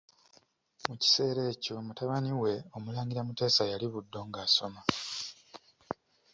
[0.87, 4.81] Mu kiseera ekyo mutabani we, Omulangira Muteesa yali Buddo ng'asoma.